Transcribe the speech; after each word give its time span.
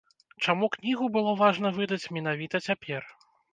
Чаму 0.45 0.69
кнігу 0.75 1.09
было 1.17 1.35
важна 1.43 1.73
выдаць 1.77 2.11
менавіта 2.19 2.65
цяпер? 2.71 3.01